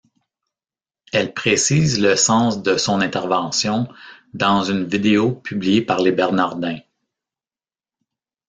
[1.13, 3.87] Elle précise le sens de son intervention
[4.33, 6.79] dans une vidéo publiée par les Bernardins.